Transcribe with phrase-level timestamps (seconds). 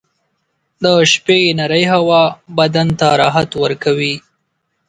[0.83, 2.23] •د شپې نرۍ هوا
[2.57, 4.15] بدن ته راحت ورکوي.